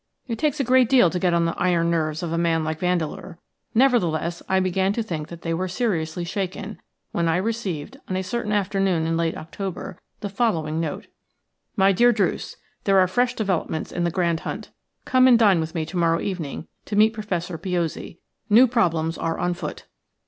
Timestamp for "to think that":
4.93-5.43